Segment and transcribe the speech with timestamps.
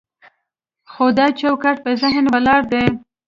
[0.91, 2.85] خو دا چوکاټ په ذهن ولاړ دی.